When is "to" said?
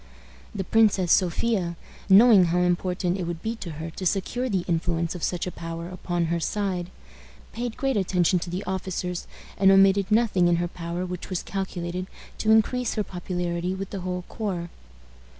3.57-3.73, 3.91-4.05, 8.39-8.49, 12.39-12.49